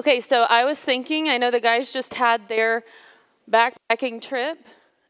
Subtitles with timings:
[0.00, 2.84] Okay, so I was thinking, I know the guys just had their
[3.50, 4.58] backpacking trip,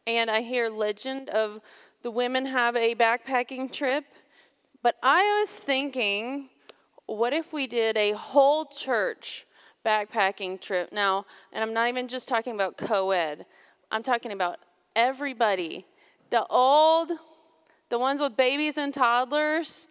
[0.04, 1.60] and I hear legend of
[2.02, 4.04] the women have a backpacking trip.
[4.82, 6.48] But I was thinking,
[7.06, 9.46] what if we did a whole church
[9.86, 10.90] backpacking trip?
[10.90, 13.46] Now, and I'm not even just talking about co ed,
[13.92, 14.58] I'm talking about
[14.96, 15.86] everybody
[16.30, 17.12] the old,
[17.90, 19.86] the ones with babies and toddlers.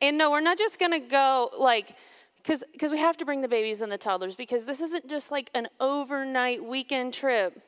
[0.00, 1.96] And no, we're not just gonna go like,
[2.44, 5.50] because we have to bring the babies and the toddlers because this isn't just like
[5.54, 7.58] an overnight weekend trip.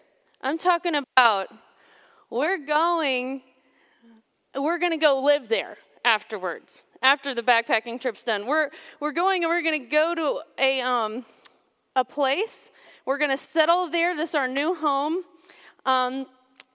[0.43, 1.49] I'm talking about
[2.29, 3.41] we're going,
[4.55, 8.47] we're going to go live there afterwards, after the backpacking trip's done.
[8.47, 8.71] We're,
[9.01, 11.25] we're going and we're going to go to a, um,
[11.95, 12.71] a place.
[13.07, 14.15] We're going to settle there.
[14.15, 15.23] This is our new home.
[15.87, 16.27] Um,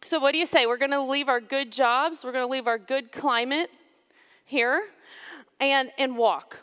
[0.04, 0.66] so, what do you say?
[0.66, 3.70] We're going to leave our good jobs, we're going to leave our good climate
[4.46, 4.82] here
[5.60, 6.58] and, and walk.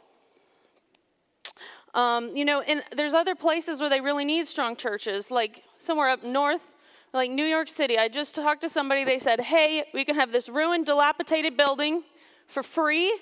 [1.99, 6.09] Um, you know, and there's other places where they really need strong churches, like somewhere
[6.11, 6.77] up north,
[7.13, 7.99] like New York City.
[7.99, 12.05] I just talked to somebody, they said, hey, we can have this ruined, dilapidated building
[12.47, 13.13] for free.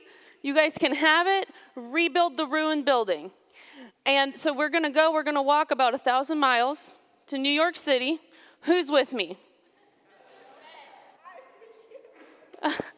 [0.42, 3.30] You guys can have it, rebuild the ruined building.
[4.04, 7.77] And so we're gonna go, we're gonna walk about a thousand miles to New York
[7.77, 8.20] City.
[8.64, 9.38] Who's with me?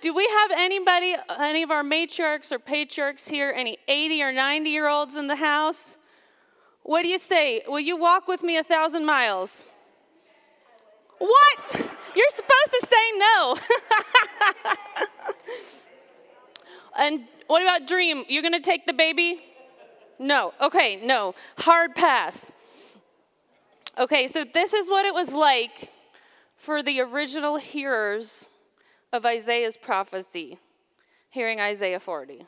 [0.00, 4.70] Do we have anybody, any of our matriarchs or patriarchs here, any 80 or 90
[4.70, 5.98] year olds in the house?
[6.82, 7.62] What do you say?
[7.68, 9.70] Will you walk with me a thousand miles?
[11.18, 11.58] What?
[12.16, 13.56] You're supposed to say no.
[16.98, 18.24] and what about dream?
[18.28, 19.44] You're going to take the baby?
[20.18, 20.52] No.
[20.60, 21.34] Okay, no.
[21.58, 22.50] Hard pass.
[23.98, 25.90] Okay, so this is what it was like
[26.56, 28.49] for the original hearers
[29.12, 30.58] of Isaiah's prophecy,
[31.30, 32.44] hearing Isaiah 40.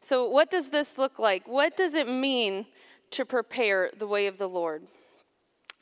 [0.00, 1.46] So, what does this look like?
[1.48, 2.66] What does it mean
[3.10, 4.82] to prepare the way of the Lord?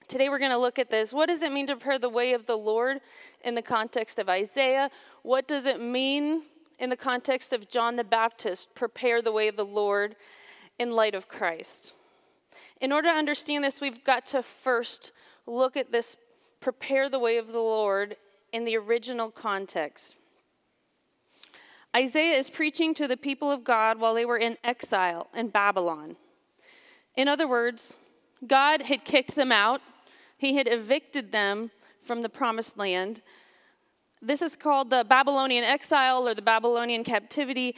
[0.07, 1.13] Today we're going to look at this.
[1.13, 3.01] What does it mean to prepare the way of the Lord
[3.43, 4.91] in the context of Isaiah?
[5.23, 6.43] What does it mean
[6.79, 10.17] in the context of John the Baptist, prepare the way of the Lord
[10.79, 11.95] in light of Christ?
[12.81, 15.13] In order to understand this, we've got to first
[15.47, 16.17] look at this
[16.61, 18.17] prepare the way of the Lord
[18.55, 20.15] in the original context.
[21.95, 26.15] Isaiah is preaching to the people of God while they were in exile in Babylon.
[27.17, 27.97] In other words,
[28.47, 29.81] God had kicked them out,
[30.39, 31.73] He had evicted them
[32.05, 33.23] from the promised land.
[34.23, 37.75] This is called the Babylonian exile or the Babylonian captivity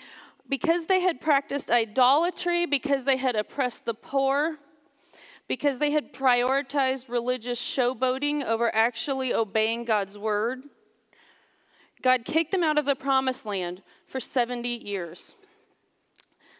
[0.47, 4.59] because they had practiced idolatry, because they had oppressed the poor,
[5.49, 10.63] because they had prioritized religious showboating over actually obeying God's word.
[12.03, 15.35] God kicked them out of the promised land for 70 years.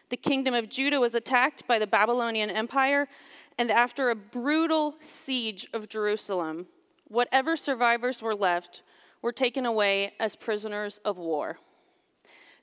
[0.09, 3.07] The kingdom of Judah was attacked by the Babylonian Empire,
[3.57, 6.67] and after a brutal siege of Jerusalem,
[7.07, 8.83] whatever survivors were left
[9.21, 11.57] were taken away as prisoners of war.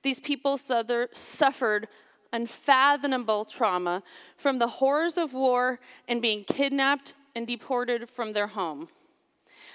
[0.03, 1.89] These people suffered
[2.35, 4.03] unfathomable trauma
[4.37, 5.79] from the horrors of war
[6.09, 8.89] and being kidnapped and deported from their home.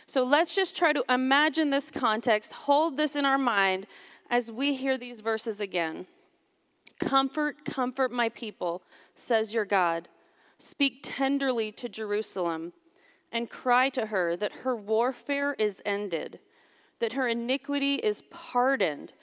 [0.05, 3.87] So let's just try to imagine this context, hold this in our mind
[4.29, 6.05] as we hear these verses again.
[6.99, 8.81] Comfort, comfort my people,
[9.15, 10.09] says your God.
[10.57, 12.73] Speak tenderly to Jerusalem
[13.31, 16.39] and cry to her that her warfare is ended,
[16.99, 19.13] that her iniquity is pardoned,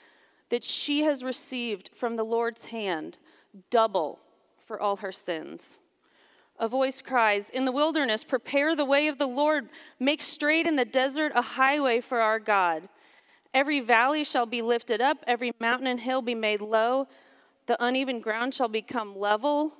[0.49, 3.17] that she has received from the Lord's hand
[3.69, 4.19] double
[4.65, 5.79] for all her sins.
[6.59, 9.69] A voice cries, In the wilderness, prepare the way of the Lord,
[9.99, 12.89] make straight in the desert a highway for our God.
[13.53, 17.07] Every valley shall be lifted up, every mountain and hill be made low,
[17.67, 19.73] the uneven ground shall become level.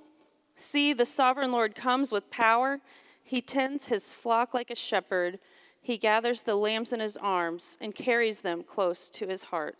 [0.55, 2.79] See, the sovereign Lord comes with power.
[3.23, 5.39] He tends his flock like a shepherd.
[5.81, 9.77] He gathers the lambs in his arms and carries them close to his heart.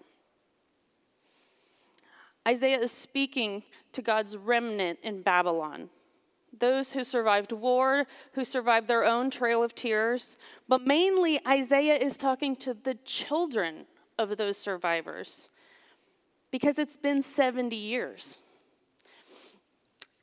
[2.48, 5.90] Isaiah is speaking to God's remnant in Babylon,
[6.58, 10.38] those who survived war, who survived their own trail of tears,
[10.70, 13.86] but mainly Isaiah is talking to the children
[14.18, 15.50] of those survivors
[16.50, 18.40] because it's been 70 years.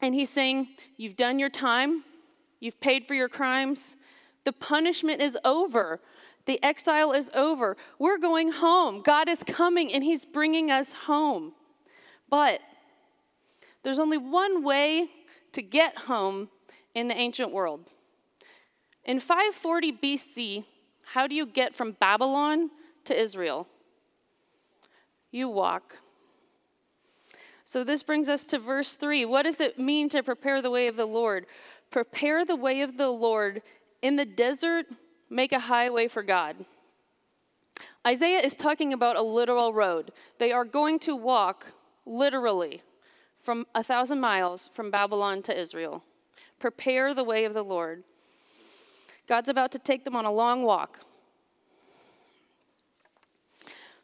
[0.00, 2.05] And he's saying, You've done your time,
[2.59, 3.97] you've paid for your crimes,
[4.44, 6.00] the punishment is over.
[6.47, 7.77] The exile is over.
[7.99, 9.00] We're going home.
[9.00, 11.55] God is coming and He's bringing us home.
[12.35, 12.63] But
[13.85, 15.09] there's only one way
[15.53, 16.49] to get home
[16.93, 17.89] in the ancient world.
[19.05, 20.65] In 540 BC,
[21.13, 22.71] how do you get from Babylon
[23.05, 23.69] to Israel?
[25.31, 25.97] You walk.
[27.65, 29.25] So this brings us to verse 3.
[29.27, 31.47] What does it mean to prepare the way of the Lord?
[31.93, 33.63] Prepare the way of the Lord
[34.03, 34.87] in the desert,
[35.31, 36.57] make a highway for God.
[38.05, 40.11] Isaiah is talking about a literal road.
[40.41, 41.67] They are going to walk
[42.06, 42.83] literally
[43.43, 46.03] from a thousand miles from Babylon to Israel.
[46.59, 48.05] Prepare the way of the Lord.
[49.27, 51.01] God's about to take them on a long walk.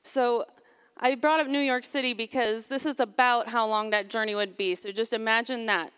[0.03, 0.45] So
[0.99, 4.57] I brought up New York City because this is about how long that journey would
[4.57, 4.75] be.
[4.75, 5.93] So just imagine that.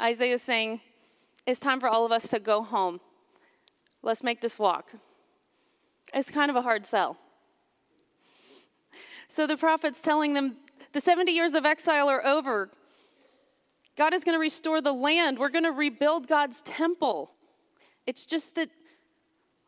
[0.00, 0.80] Isaiah is saying,
[1.46, 3.00] It's time for all of us to go home.
[4.02, 4.92] Let's make this walk.
[6.14, 7.18] It's kind of a hard sell.
[9.26, 10.56] So the prophet's telling them
[10.98, 12.70] the 70 years of exile are over.
[13.96, 15.38] God is going to restore the land.
[15.38, 17.30] We're going to rebuild God's temple.
[18.08, 18.68] It's just that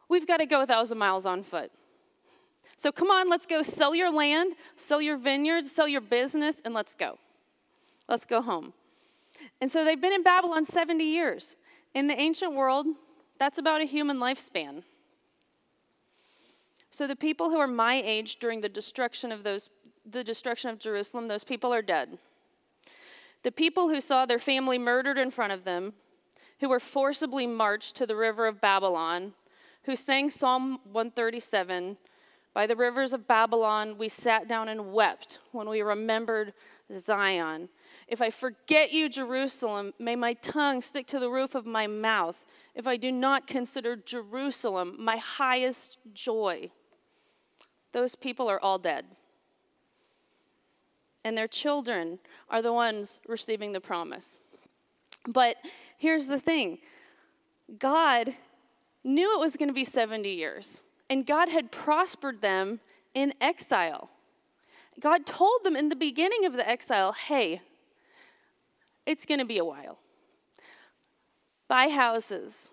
[0.09, 1.71] we've got to go a thousand miles on foot.
[2.77, 6.75] So come on, let's go sell your land, sell your vineyards, sell your business, and
[6.75, 7.17] let's go.
[8.09, 8.73] Let's go home.
[9.61, 11.55] And so they've been in Babylon 70 years.
[11.95, 12.89] In the ancient world,
[13.39, 14.83] that's about a human lifespan.
[16.91, 19.71] So the people who are my age during the destruction of those
[20.09, 22.19] the destruction of Jerusalem, those people are dead.
[23.43, 25.95] The people who saw their family murdered in front of them,
[26.61, 29.33] who were forcibly marched to the river of Babylon,
[29.85, 31.97] who sang Psalm 137
[32.53, 36.53] By the rivers of Babylon, we sat down and wept when we remembered
[36.93, 37.69] Zion.
[38.09, 42.45] If I forget you, Jerusalem, may my tongue stick to the roof of my mouth
[42.75, 46.71] if I do not consider Jerusalem my highest joy.
[47.93, 49.07] Those people are all dead.
[51.25, 52.19] And their children
[52.49, 54.41] are the ones receiving the promise.
[55.29, 55.57] But
[55.99, 56.79] here's the thing
[57.79, 58.35] God
[59.05, 62.81] knew it was going to be 70 years, and God had prospered them
[63.15, 64.11] in exile.
[64.99, 67.63] God told them in the beginning of the exile, hey,
[69.07, 69.99] it's going to be a while.
[71.69, 72.71] Buy houses,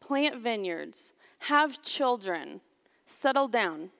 [0.00, 2.60] plant vineyards, have children,
[3.04, 3.90] settle down.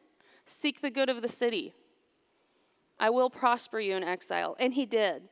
[0.45, 1.75] Seek the good of the city.
[3.01, 4.57] I will prosper you in exile.
[4.59, 5.23] And he did.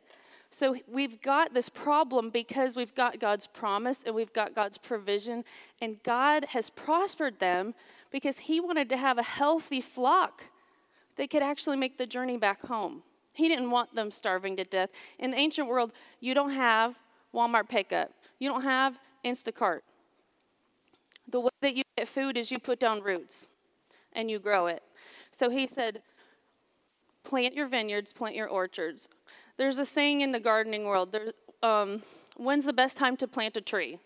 [0.51, 5.45] So we've got this problem because we've got God's promise and we've got God's provision.
[5.81, 7.75] And God has prospered them
[8.11, 10.45] because he wanted to have a healthy flock
[11.17, 13.03] that could actually make the journey back home.
[13.33, 14.91] He didn't want them starving to death.
[15.19, 16.97] In the ancient world, you don't have
[17.35, 19.81] Walmart pickup, you don't have Instacart.
[21.29, 23.51] The way that you get food is you put down roots
[24.13, 24.83] and you grow it.
[25.33, 26.01] So he said,
[27.27, 29.09] plant your vineyards, plant your orchards.
[29.59, 31.33] There's a saying in the gardening world there,
[31.63, 32.03] um,
[32.37, 33.99] when's the best time to plant a tree?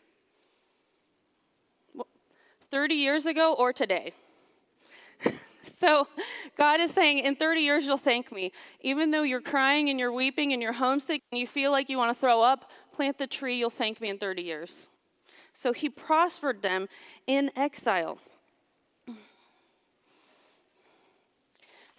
[2.71, 4.13] 30 years ago or today?
[5.63, 6.09] so
[6.57, 8.53] God is saying, in 30 years, you'll thank me.
[8.81, 11.99] Even though you're crying and you're weeping and you're homesick and you feel like you
[11.99, 14.89] want to throw up, plant the tree, you'll thank me in 30 years.
[15.53, 16.89] So he prospered them
[17.27, 18.19] in exile.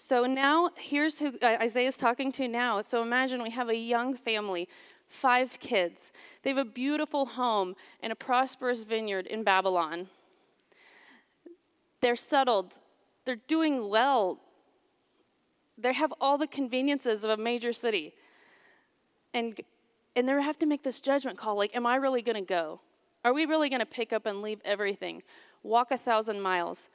[0.03, 2.81] So now, here's who uh, Isaiah is talking to now.
[2.81, 4.67] So imagine we have a young family,
[5.07, 6.11] five kids.
[6.41, 10.07] They have a beautiful home and a prosperous vineyard in Babylon.
[12.01, 12.79] They're settled,
[13.25, 14.39] they're doing well,
[15.77, 18.15] they have all the conveniences of a major city.
[19.35, 19.61] And,
[20.15, 22.81] and they have to make this judgment call like, am I really going to go?
[23.23, 25.21] Are we really going to pick up and leave everything,
[25.61, 26.89] walk a thousand miles?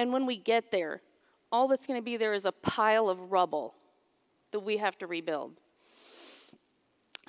[0.00, 1.02] And when we get there,
[1.50, 3.74] all that's going to be there is a pile of rubble
[4.52, 5.52] that we have to rebuild.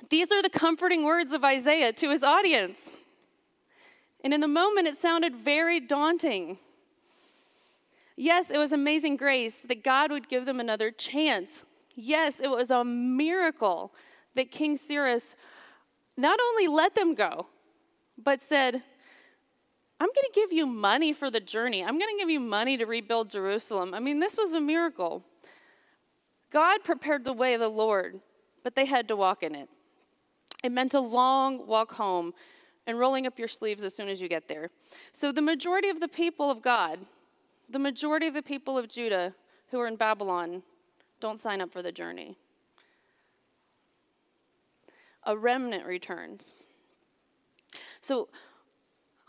[0.08, 2.94] These are the comforting words of Isaiah to his audience.
[4.24, 6.58] And in the moment, it sounded very daunting.
[8.16, 11.64] Yes, it was amazing grace that God would give them another chance.
[11.94, 13.92] Yes, it was a miracle
[14.34, 15.36] that King Cyrus
[16.16, 17.46] not only let them go,
[18.22, 18.82] but said,
[20.00, 21.84] I'm going to give you money for the journey.
[21.84, 23.92] I'm going to give you money to rebuild Jerusalem.
[23.92, 25.22] I mean, this was a miracle.
[26.50, 28.18] God prepared the way of the Lord,
[28.64, 29.68] but they had to walk in it.
[30.64, 32.32] It meant a long walk home
[32.86, 34.70] and rolling up your sleeves as soon as you get there.
[35.12, 36.98] So, the majority of the people of God,
[37.68, 39.34] the majority of the people of Judah
[39.70, 40.62] who are in Babylon,
[41.20, 42.36] don't sign up for the journey.
[45.24, 46.54] A remnant returns.
[48.00, 48.28] So,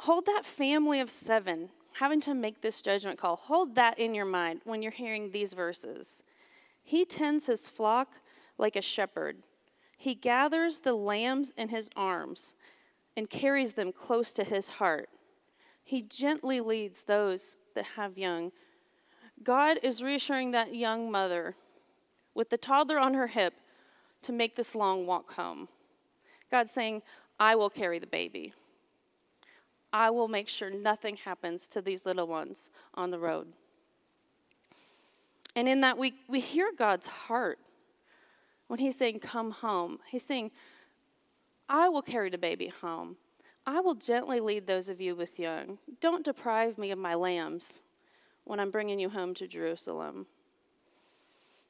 [0.05, 3.36] Hold that family of seven having to make this judgment call.
[3.36, 6.24] Hold that in your mind when you're hearing these verses.
[6.84, 8.15] He tends his flock
[8.58, 9.38] like a shepherd.
[10.00, 12.55] He gathers the lambs in his arms
[13.15, 15.08] and carries them close to his heart.
[15.84, 18.51] He gently leads those that have young.
[19.43, 21.55] God is reassuring that young mother
[22.34, 23.53] with the toddler on her hip
[24.24, 25.67] to make this long walk home.
[26.50, 27.03] God's saying,
[27.39, 28.55] I will carry the baby.
[29.93, 33.48] I will make sure nothing happens to these little ones on the road.
[35.55, 37.60] And in that, we, we hear God's heart
[38.67, 40.00] when He's saying, Come home.
[40.10, 40.51] He's saying,
[41.67, 43.17] I will carry the baby home.
[43.65, 45.77] I will gently lead those of you with young.
[46.00, 47.83] Don't deprive me of my lambs
[48.43, 50.25] when I'm bringing you home to Jerusalem.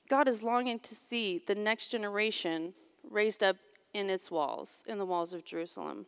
[0.09, 2.73] God is longing to see the next generation
[3.09, 3.57] raised up
[3.93, 6.05] in its walls, in the walls of Jerusalem.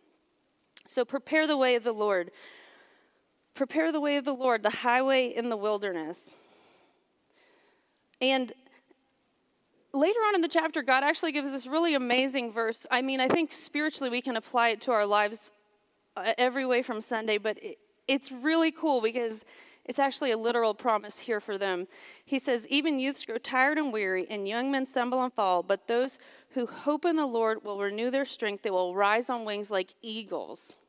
[0.88, 2.32] So prepare the way of the Lord.
[3.54, 6.38] Prepare the way of the Lord, the highway in the wilderness.
[8.20, 8.52] And
[9.94, 12.88] later on in the chapter, God actually gives this really amazing verse.
[12.90, 15.52] I mean, I think spiritually we can apply it to our lives
[16.18, 19.46] uh, every way from Sunday, but it, it's really cool because
[19.86, 21.88] it's actually a literal promise here for them.
[22.24, 25.88] He says, Even youths grow tired and weary, and young men stumble and fall, but
[25.88, 26.20] those
[26.52, 28.64] who hope in the Lord will renew their strength.
[28.64, 30.80] They will rise on wings like eagles.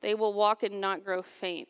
[0.00, 1.68] They will walk and not grow faint.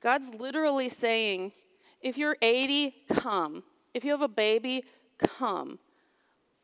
[0.00, 1.52] God's literally saying,
[2.00, 3.62] If you're 80, come.
[3.92, 4.84] If you have a baby,
[5.18, 5.78] come.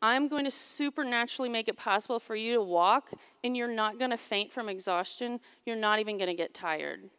[0.00, 3.10] I'm going to supernaturally make it possible for you to walk,
[3.44, 5.40] and you're not going to faint from exhaustion.
[5.66, 7.10] You're not even going to get tired.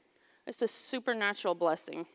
[0.50, 2.08] It's a supernatural blessing.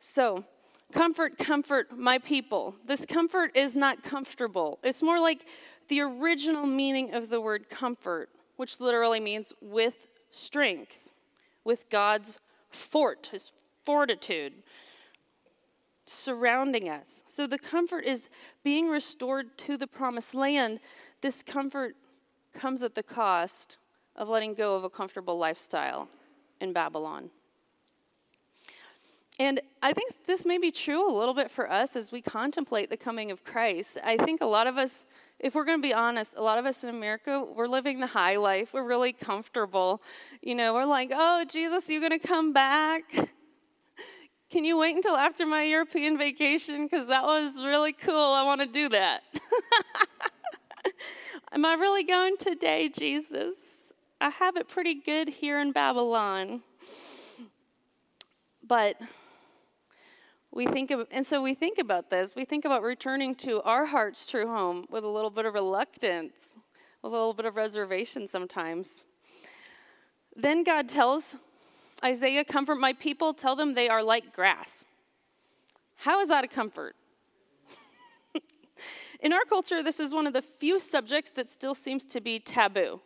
[0.00, 0.44] So,
[0.92, 2.74] comfort, comfort my people.
[2.86, 4.78] This comfort is not comfortable.
[4.82, 5.46] It's more like
[5.88, 11.10] the original meaning of the word comfort, which literally means with strength,
[11.64, 14.52] with God's fort, his fortitude
[16.04, 17.22] surrounding us.
[17.26, 18.28] So the comfort is
[18.62, 20.80] being restored to the promised land.
[21.22, 21.96] This comfort
[22.52, 23.78] comes at the cost
[24.16, 26.08] of letting go of a comfortable lifestyle
[26.60, 27.30] in Babylon.
[29.40, 32.88] And I think this may be true a little bit for us as we contemplate
[32.88, 33.98] the coming of Christ.
[34.04, 35.06] I think a lot of us,
[35.40, 38.06] if we're going to be honest, a lot of us in America, we're living the
[38.06, 38.72] high life.
[38.72, 40.00] We're really comfortable.
[40.40, 43.12] You know, we're like, oh, Jesus, you're going to come back?
[44.50, 46.86] Can you wait until after my European vacation?
[46.86, 48.14] Because that was really cool.
[48.14, 49.24] I want to do that.
[51.52, 53.83] Am I really going today, Jesus?
[54.24, 56.62] I have it pretty good here in Babylon.
[58.66, 58.96] But
[60.50, 62.34] we think of, and so we think about this.
[62.34, 66.56] We think about returning to our heart's true home with a little bit of reluctance,
[67.02, 69.02] with a little bit of reservation sometimes.
[70.34, 71.36] Then God tells
[72.02, 74.86] Isaiah, comfort my people, tell them they are like grass.
[75.96, 76.96] How is that a comfort?
[79.20, 82.38] In our culture, this is one of the few subjects that still seems to be
[82.38, 83.02] taboo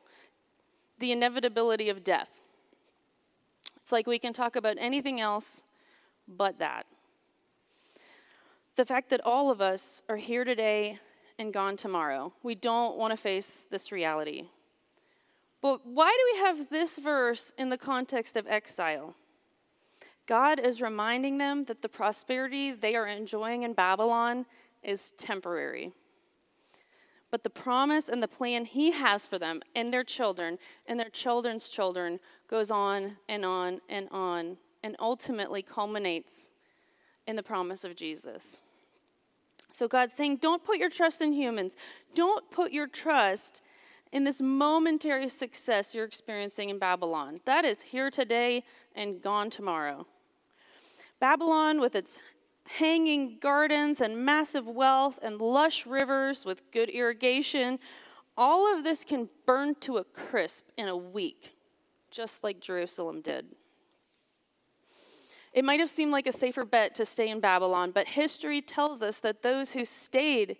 [0.99, 2.40] the inevitability of death.
[3.76, 5.62] It's like we can talk about anything else
[6.26, 6.87] but that.
[8.76, 10.99] The fact that all of us are here today
[11.38, 12.33] and gone tomorrow.
[12.43, 14.45] We don't want to face this reality.
[15.61, 19.14] But why do we have this verse in the context of exile?
[20.26, 24.47] God is reminding them that the prosperity they are enjoying in Babylon
[24.83, 25.93] is temporary.
[27.30, 31.11] But the promise and the plan He has for them and their children and their
[31.11, 36.49] children's children goes on and on and on and ultimately culminates
[37.26, 38.62] in the promise of Jesus.
[39.73, 41.76] So God's saying, don't put your trust in humans.
[42.14, 43.61] Don't put your trust
[44.12, 47.40] in this momentary success you're experiencing in Babylon.
[47.44, 50.06] That is here today and gone tomorrow.
[51.20, 52.18] Babylon, with its
[52.68, 57.78] hanging gardens and massive wealth and lush rivers with good irrigation,
[58.37, 61.56] all of this can burn to a crisp in a week,
[62.10, 63.46] just like Jerusalem did.
[65.52, 69.02] It might have seemed like a safer bet to stay in Babylon, but history tells
[69.02, 70.56] us that those who stayed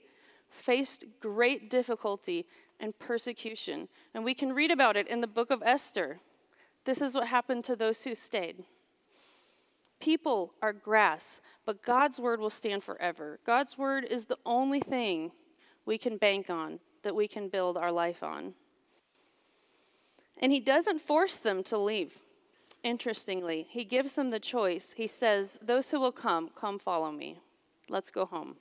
[0.51, 2.47] faced great difficulty
[2.81, 3.89] and persecution.
[4.15, 6.19] And we can read about it in the book of Esther.
[6.85, 8.65] This is what happened to those who stayed.
[10.01, 13.41] People are grass, but God's word will stand forever.
[13.45, 15.33] God's word is the only thing
[15.87, 18.55] we can bank on, that we can build our life on.
[20.41, 22.13] And He doesn't force them to leave.
[22.85, 24.95] Interestingly, He gives them the choice.
[24.97, 27.41] He says, Those who will come, come follow me.
[27.89, 28.57] Let's go home.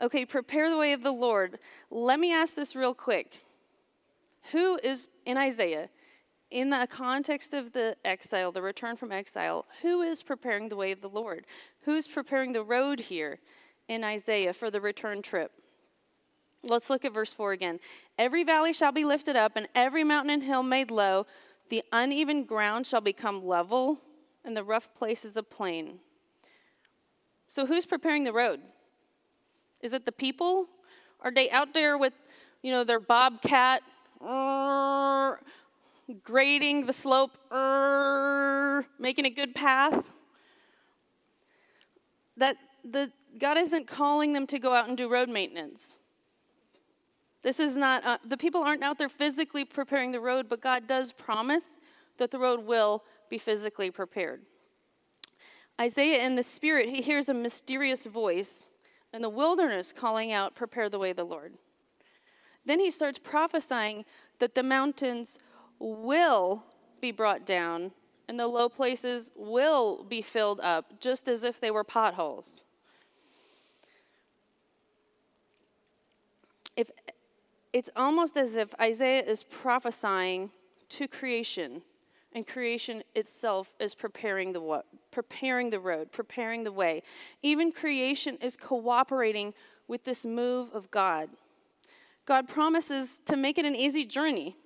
[0.00, 1.58] Okay, prepare the way of the Lord.
[1.90, 3.40] Let me ask this real quick.
[4.52, 5.88] Who is in Isaiah,
[6.54, 10.92] in the context of the exile, the return from exile, who is preparing the way
[10.92, 11.46] of the Lord?
[11.80, 13.40] Who's preparing the road here
[13.88, 15.50] in Isaiah for the return trip?
[16.62, 17.80] Let's look at verse 4 again.
[18.16, 21.26] Every valley shall be lifted up, and every mountain and hill made low.
[21.70, 23.98] The uneven ground shall become level,
[24.44, 25.98] and the rough places a plain.
[27.48, 28.60] So, who's preparing the road?
[29.80, 30.68] Is it the people?
[31.20, 32.12] Are they out there with,
[32.62, 33.82] you know, their bobcat
[36.22, 37.36] grading the slope,
[38.98, 40.10] making a good path?
[42.36, 46.04] That the God isn't calling them to go out and do road maintenance.
[47.42, 50.86] This is not, uh, the people aren't out there physically preparing the road, but God
[50.86, 51.78] does promise
[52.16, 54.42] that the road will be physically prepared.
[55.80, 58.70] Isaiah, in the spirit, he hears a mysterious voice
[59.12, 61.54] in the wilderness calling out, Prepare the way of the Lord.
[62.64, 64.04] Then he starts prophesying
[64.38, 65.38] that the mountains
[65.84, 66.62] will
[67.00, 67.92] be brought down
[68.28, 72.64] and the low places will be filled up, just as if they were potholes.
[76.76, 76.90] If
[77.72, 80.50] it's almost as if Isaiah is prophesying
[80.90, 81.82] to creation,
[82.34, 84.86] and creation itself is preparing the what?
[85.10, 87.02] Preparing the road, preparing the way.
[87.42, 89.54] Even creation is cooperating
[89.86, 91.28] with this move of God.
[92.26, 94.56] God promises to make it an easy journey.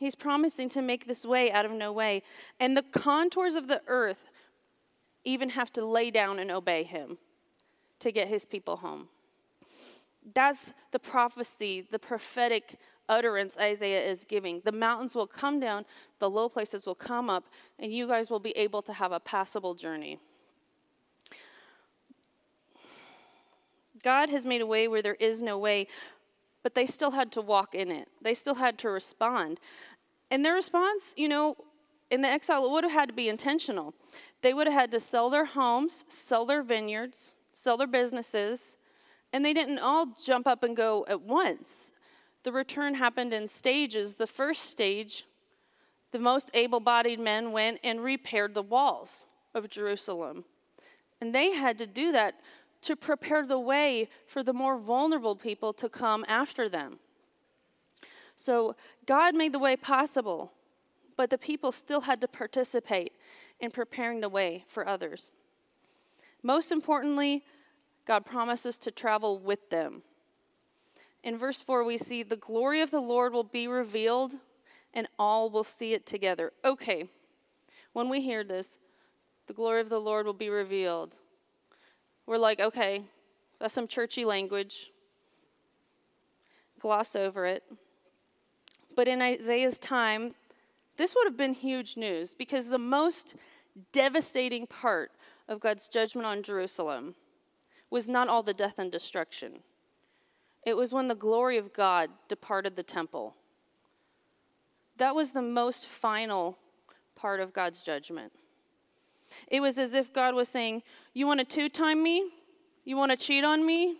[0.00, 2.22] He's promising to make this way out of no way.
[2.58, 4.30] And the contours of the earth
[5.24, 7.18] even have to lay down and obey him
[7.98, 9.08] to get his people home.
[10.34, 12.78] That's the prophecy, the prophetic
[13.10, 14.62] utterance Isaiah is giving.
[14.64, 15.84] The mountains will come down,
[16.18, 17.44] the low places will come up,
[17.78, 20.18] and you guys will be able to have a passable journey.
[24.02, 25.88] God has made a way where there is no way,
[26.62, 28.08] but they still had to walk in it.
[28.22, 29.60] They still had to respond.
[30.30, 31.56] And their response, you know,
[32.10, 33.94] in the exile, it would have had to be intentional.
[34.42, 38.76] They would have had to sell their homes, sell their vineyards, sell their businesses,
[39.32, 41.92] and they didn't all jump up and go at once.
[42.42, 44.14] The return happened in stages.
[44.14, 45.24] The first stage,
[46.10, 50.44] the most able bodied men went and repaired the walls of Jerusalem.
[51.20, 52.40] And they had to do that
[52.82, 56.98] to prepare the way for the more vulnerable people to come after them.
[58.40, 58.74] So
[59.04, 60.54] God made the way possible,
[61.18, 63.12] but the people still had to participate
[63.60, 65.30] in preparing the way for others.
[66.42, 67.44] Most importantly,
[68.06, 70.00] God promises to travel with them.
[71.22, 74.32] In verse 4, we see the glory of the Lord will be revealed
[74.94, 76.54] and all will see it together.
[76.64, 77.10] Okay,
[77.92, 78.78] when we hear this,
[79.48, 81.14] the glory of the Lord will be revealed.
[82.24, 83.02] We're like, okay,
[83.58, 84.92] that's some churchy language.
[86.78, 87.64] Gloss over it.
[89.00, 90.34] But in Isaiah's time,
[90.98, 93.34] this would have been huge news because the most
[93.92, 95.12] devastating part
[95.48, 97.14] of God's judgment on Jerusalem
[97.88, 99.60] was not all the death and destruction.
[100.66, 103.34] It was when the glory of God departed the temple.
[104.98, 106.58] That was the most final
[107.16, 108.34] part of God's judgment.
[109.48, 110.82] It was as if God was saying,
[111.14, 112.32] You want to two time me?
[112.84, 113.96] You want to cheat on me?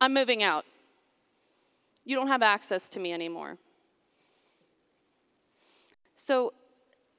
[0.00, 0.64] I'm moving out.
[2.06, 3.58] You don't have access to me anymore.
[6.24, 6.52] So,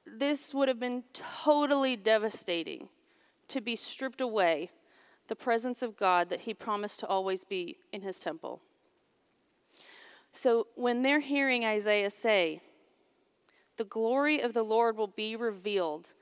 [0.06, 2.88] this would have been totally devastating
[3.48, 4.70] to be stripped away
[5.28, 8.62] the presence of God that He promised to always be in His temple.
[10.32, 12.62] So, when they're hearing Isaiah say,
[13.76, 16.14] the glory of the Lord will be revealed,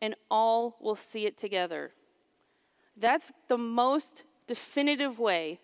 [0.00, 1.90] and all will see it together.
[2.96, 5.58] That's the most definitive way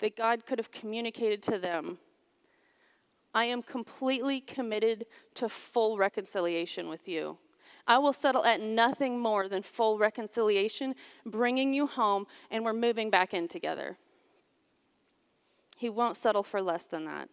[0.00, 1.96] that God could have communicated to them
[3.34, 7.38] I am completely committed to full reconciliation with you.
[7.86, 13.10] I will settle at nothing more than full reconciliation, bringing you home, and we're moving
[13.10, 13.96] back in together.
[15.76, 17.28] He won't settle for less than that.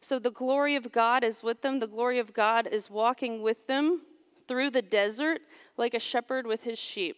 [0.00, 1.78] So the glory of God is with them.
[1.78, 4.02] The glory of God is walking with them
[4.46, 5.40] through the desert
[5.76, 7.16] like a shepherd with his sheep.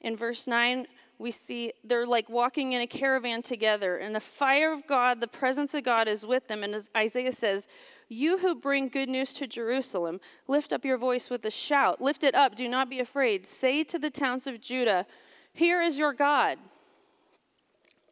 [0.00, 0.86] In verse 9,
[1.18, 5.26] we see they're like walking in a caravan together, and the fire of God, the
[5.26, 6.62] presence of God is with them.
[6.62, 7.68] And as Isaiah says,
[8.08, 12.00] You who bring good news to Jerusalem, lift up your voice with a shout.
[12.02, 13.46] Lift it up, do not be afraid.
[13.46, 15.06] Say to the towns of Judah,
[15.52, 16.58] Here is your God.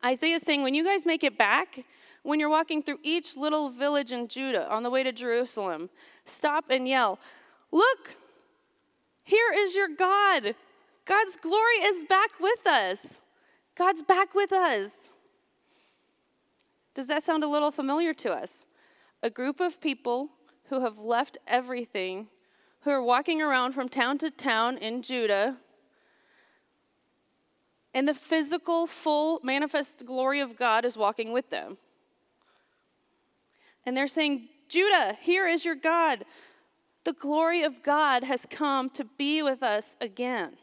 [0.05, 1.85] Isaiah is saying, When you guys make it back,
[2.23, 5.91] when you're walking through each little village in Judah on the way to Jerusalem,
[6.25, 7.19] stop and yell,
[7.71, 8.17] Look,
[9.25, 10.55] here is your God.
[11.05, 13.23] God's glory is back with us.
[13.75, 15.11] God's back with us.
[16.95, 18.65] Does that sound a little familiar to us?
[19.23, 20.31] A group of people
[20.69, 22.29] who have left everything,
[22.81, 25.59] who are walking around from town to town in Judah,
[27.93, 31.79] and the physical, full, manifest glory of God is walking with them.
[33.87, 36.25] And they're saying, Judah, here is your God.
[37.05, 40.57] The glory of God has come to be with us again.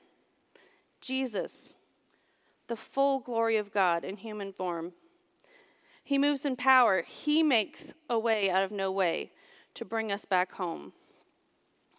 [1.01, 1.75] Jesus,
[2.67, 4.93] the full glory of God in human form.
[6.03, 7.03] He moves in power.
[7.07, 9.31] He makes a way out of no way
[9.73, 10.93] to bring us back home.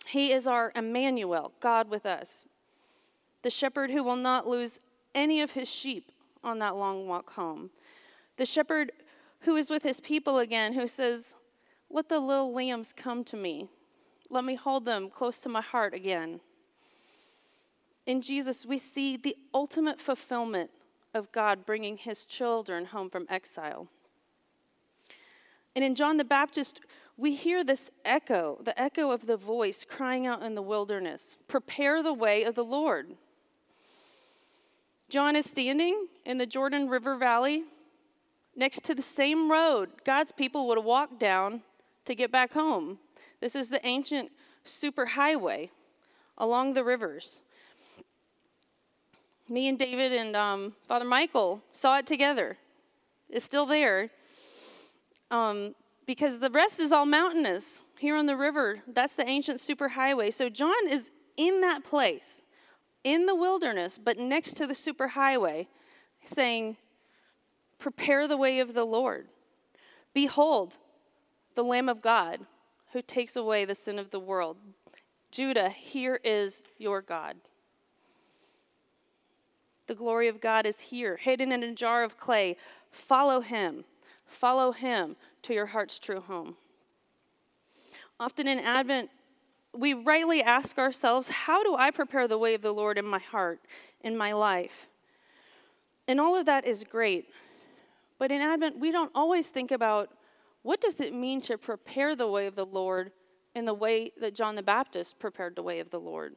[0.06, 2.46] He is our Emmanuel, God with us,
[3.42, 4.80] the shepherd who will not lose
[5.14, 6.10] any of his sheep
[6.42, 7.70] on that long walk home,
[8.36, 8.92] the shepherd
[9.40, 11.34] who is with his people again, who says,
[11.90, 13.68] Let the little lambs come to me.
[14.30, 16.40] Let me hold them close to my heart again.
[18.06, 20.70] In Jesus, we see the ultimate fulfillment
[21.14, 23.88] of God bringing his children home from exile.
[25.74, 26.80] And in John the Baptist,
[27.16, 32.02] we hear this echo, the echo of the voice crying out in the wilderness Prepare
[32.02, 33.14] the way of the Lord.
[35.08, 37.64] John is standing in the Jordan River Valley
[38.56, 41.62] next to the same road God's people would have walked down
[42.06, 42.98] to get back home.
[43.40, 44.30] This is the ancient
[44.64, 45.68] superhighway
[46.38, 47.42] along the rivers.
[49.52, 52.56] Me and David and um, Father Michael saw it together.
[53.28, 54.08] It's still there.
[55.30, 55.74] Um,
[56.06, 58.80] because the rest is all mountainous here on the river.
[58.86, 60.32] That's the ancient superhighway.
[60.32, 62.40] So John is in that place,
[63.04, 65.66] in the wilderness, but next to the superhighway,
[66.24, 66.78] saying,
[67.78, 69.26] Prepare the way of the Lord.
[70.14, 70.78] Behold,
[71.56, 72.40] the Lamb of God
[72.94, 74.56] who takes away the sin of the world.
[75.30, 77.36] Judah, here is your God.
[79.92, 82.57] The glory of God is here, hidden in a jar of clay.
[82.90, 83.85] Follow him.
[84.24, 86.57] Follow him to your heart's true home.
[88.18, 89.11] Often in Advent,
[89.76, 93.18] we rightly ask ourselves, How do I prepare the way of the Lord in my
[93.18, 93.61] heart,
[94.00, 94.88] in my life?
[96.09, 97.28] And all of that is great.
[98.18, 100.09] But in Advent, we don't always think about
[100.62, 103.12] what does it mean to prepare the way of the Lord
[103.55, 106.37] in the way that John the Baptist prepared the way of the Lord.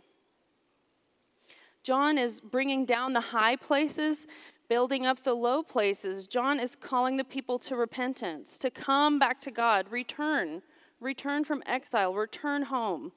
[1.86, 4.26] John is bringing down the high places
[4.68, 6.26] building up the low places.
[6.26, 10.64] John is calling the people to repentance, to come back to God, return,
[11.00, 13.12] return from exile, return home.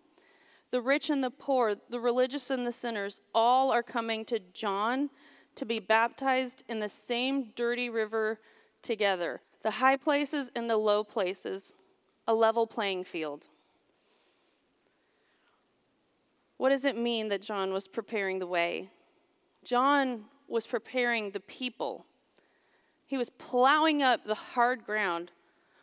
[0.70, 5.08] The rich and the poor, the religious and the sinners, all are coming to John
[5.54, 8.38] to be baptized in the same dirty river
[8.82, 9.40] together.
[9.62, 11.74] The high places and the low places,
[12.26, 13.46] a level playing field.
[16.58, 18.90] What does it mean that John was preparing the way?
[19.64, 22.04] John was preparing the people.
[23.06, 25.30] He was plowing up the hard ground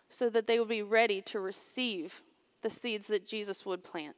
[0.09, 2.21] so that they would be ready to receive
[2.61, 4.15] the seeds that Jesus would plant.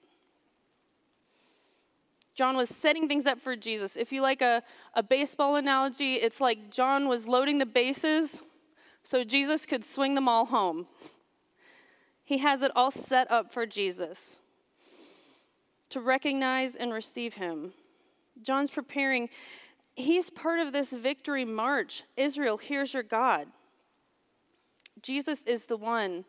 [2.34, 3.96] John was setting things up for Jesus.
[3.96, 4.62] If you like a,
[4.94, 8.44] a baseball analogy, it's like John was loading the bases
[9.04, 10.88] so Jesus could swing them all home.
[12.24, 14.38] He has it all set up for Jesus
[15.90, 17.74] to recognize and receive him.
[18.42, 19.30] John's preparing
[19.96, 22.04] he's part of this victory march.
[22.16, 23.48] Israel, here's your God.
[25.02, 26.24] Jesus is the one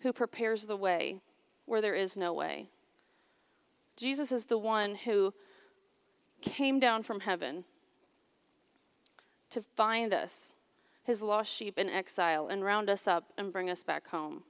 [0.00, 1.20] who prepares the way
[1.66, 2.68] where there is no way.
[3.96, 5.32] Jesus is the one who
[6.40, 7.64] came down from heaven
[9.50, 10.54] to find us,
[11.04, 14.42] his lost sheep in exile, and round us up and bring us back home.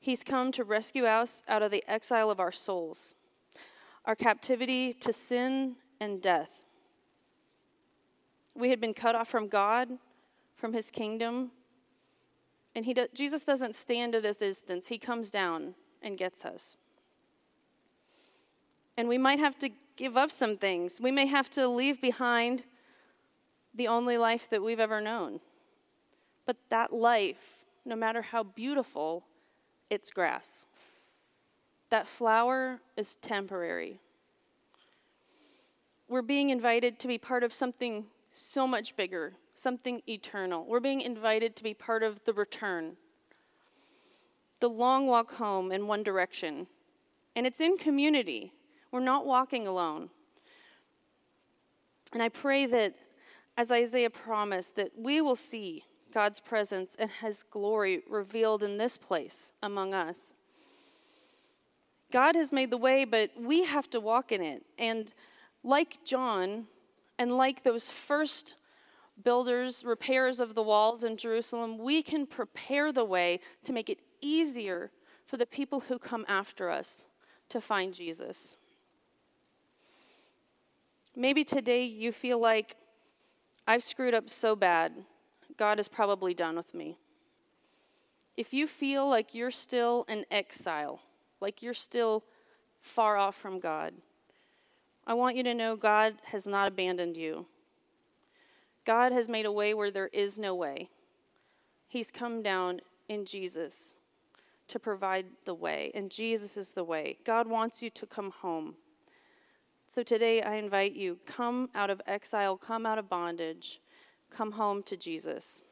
[0.00, 3.14] He's come to rescue us out of the exile of our souls
[4.06, 6.62] our captivity to sin and death.
[8.54, 9.88] We had been cut off from God,
[10.56, 11.50] from his kingdom.
[12.74, 16.76] And he do, Jesus doesn't stand at a distance, he comes down and gets us.
[18.96, 21.00] And we might have to give up some things.
[21.00, 22.64] We may have to leave behind
[23.74, 25.40] the only life that we've ever known.
[26.46, 29.24] But that life, no matter how beautiful,
[29.90, 30.66] it's grass.
[31.90, 34.00] That flower is temporary.
[36.08, 40.64] We're being invited to be part of something so much bigger, something eternal.
[40.66, 42.96] We're being invited to be part of the return,
[44.60, 46.66] the long walk home in one direction.
[47.36, 48.52] And it's in community.
[48.92, 50.10] We're not walking alone.
[52.12, 52.94] And I pray that,
[53.56, 58.96] as Isaiah promised, that we will see God's presence and his glory revealed in this
[58.96, 60.34] place among us.
[62.10, 64.64] God has made the way, but we have to walk in it.
[64.78, 65.12] And
[65.62, 66.66] like John,
[67.18, 68.56] and like those first
[69.22, 73.98] builders, repairers of the walls in Jerusalem, we can prepare the way to make it
[74.20, 74.90] easier
[75.26, 77.06] for the people who come after us
[77.50, 78.56] to find Jesus.
[81.14, 82.76] Maybe today you feel like
[83.66, 84.92] I've screwed up so bad,
[85.60, 86.96] God is probably done with me.
[88.34, 91.02] If you feel like you're still in exile,
[91.38, 92.24] like you're still
[92.80, 93.92] far off from God.
[95.06, 97.44] I want you to know God has not abandoned you.
[98.86, 100.88] God has made a way where there is no way.
[101.88, 103.96] He's come down in Jesus
[104.68, 107.18] to provide the way, and Jesus is the way.
[107.26, 108.76] God wants you to come home.
[109.86, 113.82] So today I invite you come out of exile, come out of bondage,
[114.30, 115.62] come home to Jesus.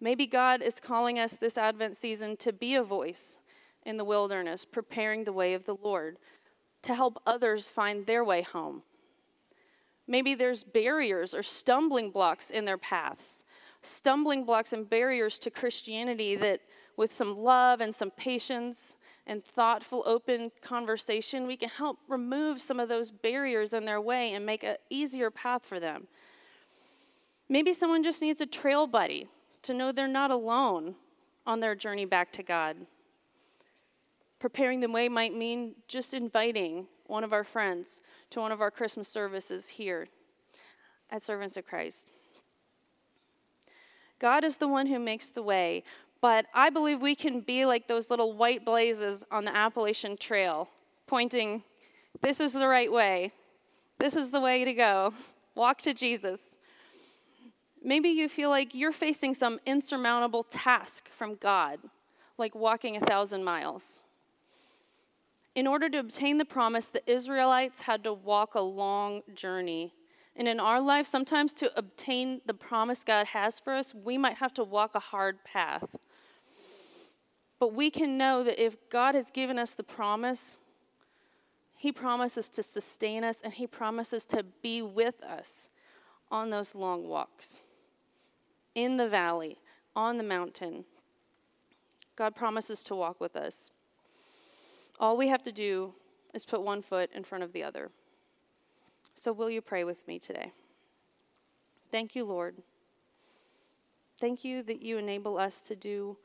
[0.00, 3.38] Maybe God is calling us this Advent season to be a voice
[3.84, 6.16] in the wilderness, preparing the way of the Lord,
[6.82, 8.82] to help others find their way home.
[10.06, 13.44] Maybe there's barriers or stumbling blocks in their paths,
[13.82, 16.60] stumbling blocks and barriers to Christianity that,
[16.96, 22.80] with some love and some patience and thoughtful, open conversation, we can help remove some
[22.80, 26.08] of those barriers in their way and make an easier path for them.
[27.50, 29.28] Maybe someone just needs a trail buddy
[29.62, 30.94] to know they're not alone
[31.44, 32.76] on their journey back to God.
[34.38, 38.70] Preparing the way might mean just inviting one of our friends to one of our
[38.70, 40.06] Christmas services here
[41.10, 42.06] at Servants of Christ.
[44.20, 45.82] God is the one who makes the way,
[46.20, 50.68] but I believe we can be like those little white blazes on the Appalachian Trail,
[51.08, 51.64] pointing,
[52.22, 53.32] this is the right way.
[53.98, 55.14] This is the way to go.
[55.56, 56.56] Walk to Jesus.
[57.82, 61.78] Maybe you feel like you're facing some insurmountable task from God,
[62.36, 64.04] like walking a thousand miles.
[65.54, 69.94] In order to obtain the promise, the Israelites had to walk a long journey.
[70.36, 74.36] And in our life, sometimes to obtain the promise God has for us, we might
[74.36, 75.96] have to walk a hard path.
[77.58, 80.58] But we can know that if God has given us the promise,
[81.76, 85.68] He promises to sustain us and He promises to be with us
[86.30, 87.62] on those long walks
[88.74, 89.58] in the valley,
[89.96, 90.84] on the mountain.
[92.16, 93.70] God promises to walk with us.
[94.98, 95.94] All we have to do
[96.34, 97.90] is put one foot in front of the other.
[99.14, 100.52] So, will you pray with me today?
[101.90, 102.56] Thank you, Lord.
[104.18, 106.16] Thank you that you enable us to do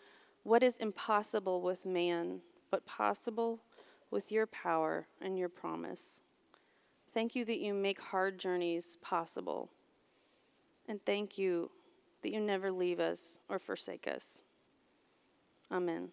[0.43, 3.59] what is impossible with man, but possible
[4.11, 6.21] with your power and your promise.
[7.13, 9.69] Thank you that you make hard journeys possible.
[10.87, 11.71] And thank you
[12.25, 14.41] that you never leave us or forsake us.
[15.71, 16.09] Amen.